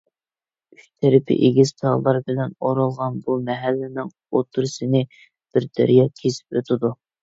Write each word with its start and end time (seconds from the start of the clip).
ئۈچ 0.77 0.87
تەرىپى 1.05 1.37
ئېگىز 1.49 1.73
تاغلار 1.83 2.19
بىلەن 2.31 2.57
ئورالغان 2.63 3.21
بۇ 3.29 3.37
مەھەللىنىڭ 3.53 4.13
ئوتتۇرىسىنى 4.35 5.07
بىر 5.31 5.73
دەريا 5.81 6.13
كېسىپ 6.21 6.61
ئۆتىدۇ. 6.63 6.97